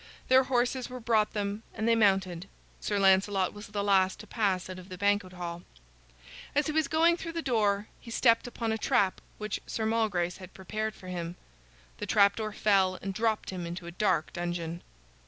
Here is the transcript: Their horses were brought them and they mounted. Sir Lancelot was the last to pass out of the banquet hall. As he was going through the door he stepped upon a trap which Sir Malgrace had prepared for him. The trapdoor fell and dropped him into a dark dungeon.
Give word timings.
Their 0.29 0.45
horses 0.45 0.89
were 0.89 0.99
brought 0.99 1.33
them 1.33 1.61
and 1.75 1.87
they 1.87 1.93
mounted. 1.95 2.49
Sir 2.79 2.97
Lancelot 2.97 3.53
was 3.53 3.67
the 3.67 3.83
last 3.83 4.17
to 4.21 4.25
pass 4.25 4.67
out 4.67 4.79
of 4.79 4.89
the 4.89 4.97
banquet 4.97 5.33
hall. 5.33 5.61
As 6.55 6.65
he 6.65 6.71
was 6.71 6.87
going 6.87 7.17
through 7.17 7.33
the 7.33 7.41
door 7.43 7.85
he 7.99 8.09
stepped 8.09 8.47
upon 8.47 8.71
a 8.71 8.79
trap 8.79 9.21
which 9.37 9.59
Sir 9.67 9.85
Malgrace 9.85 10.37
had 10.37 10.55
prepared 10.55 10.95
for 10.95 11.09
him. 11.09 11.35
The 11.99 12.07
trapdoor 12.07 12.51
fell 12.53 12.95
and 13.03 13.13
dropped 13.13 13.51
him 13.51 13.67
into 13.67 13.85
a 13.85 13.91
dark 13.91 14.33
dungeon. 14.33 14.81